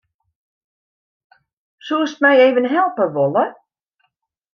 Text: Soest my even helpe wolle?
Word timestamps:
Soest 1.87 2.17
my 2.25 2.31
even 2.47 2.65
helpe 2.71 3.05
wolle? 3.15 3.45